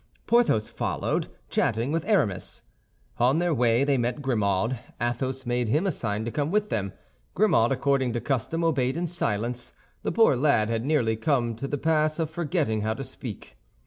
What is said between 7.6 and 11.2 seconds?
according to custom, obeyed in silence; the poor lad had nearly